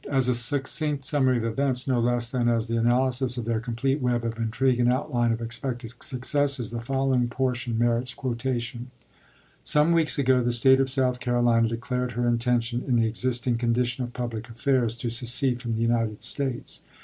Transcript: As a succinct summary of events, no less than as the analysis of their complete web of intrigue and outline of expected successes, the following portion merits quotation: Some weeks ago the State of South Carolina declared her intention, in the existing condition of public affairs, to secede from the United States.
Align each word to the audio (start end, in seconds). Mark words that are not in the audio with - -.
As 0.09 0.27
a 0.27 0.33
succinct 0.33 1.05
summary 1.05 1.37
of 1.37 1.43
events, 1.43 1.87
no 1.87 1.99
less 1.99 2.31
than 2.31 2.49
as 2.49 2.67
the 2.67 2.75
analysis 2.75 3.37
of 3.37 3.45
their 3.45 3.59
complete 3.59 4.01
web 4.01 4.25
of 4.25 4.35
intrigue 4.39 4.79
and 4.79 4.91
outline 4.91 5.31
of 5.31 5.41
expected 5.43 5.91
successes, 6.01 6.71
the 6.71 6.81
following 6.81 7.27
portion 7.27 7.77
merits 7.77 8.11
quotation: 8.15 8.89
Some 9.61 9.91
weeks 9.91 10.17
ago 10.17 10.41
the 10.41 10.51
State 10.51 10.79
of 10.79 10.89
South 10.89 11.19
Carolina 11.19 11.67
declared 11.67 12.13
her 12.13 12.27
intention, 12.27 12.81
in 12.81 12.95
the 12.95 13.05
existing 13.05 13.59
condition 13.59 14.03
of 14.03 14.11
public 14.11 14.49
affairs, 14.49 14.95
to 14.95 15.11
secede 15.11 15.61
from 15.61 15.75
the 15.75 15.83
United 15.83 16.23
States. 16.23 16.81